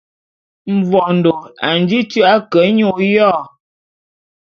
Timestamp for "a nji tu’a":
1.67-2.33